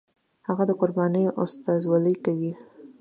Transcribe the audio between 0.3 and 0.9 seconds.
هغه د